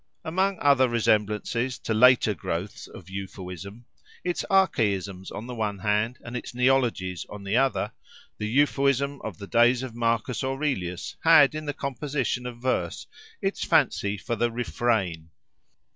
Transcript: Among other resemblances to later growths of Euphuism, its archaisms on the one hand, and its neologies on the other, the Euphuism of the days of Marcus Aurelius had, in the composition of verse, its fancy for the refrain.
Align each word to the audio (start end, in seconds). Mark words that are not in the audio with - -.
Among 0.25 0.57
other 0.57 0.89
resemblances 0.89 1.77
to 1.77 1.93
later 1.93 2.33
growths 2.33 2.87
of 2.87 3.07
Euphuism, 3.07 3.85
its 4.23 4.43
archaisms 4.49 5.29
on 5.29 5.45
the 5.45 5.53
one 5.53 5.77
hand, 5.77 6.17
and 6.23 6.35
its 6.35 6.55
neologies 6.55 7.23
on 7.29 7.43
the 7.43 7.55
other, 7.57 7.91
the 8.39 8.47
Euphuism 8.47 9.21
of 9.23 9.37
the 9.37 9.45
days 9.45 9.83
of 9.83 9.93
Marcus 9.93 10.43
Aurelius 10.43 11.17
had, 11.23 11.53
in 11.53 11.65
the 11.65 11.75
composition 11.75 12.47
of 12.47 12.57
verse, 12.57 13.05
its 13.43 13.63
fancy 13.63 14.17
for 14.17 14.35
the 14.35 14.49
refrain. 14.51 15.29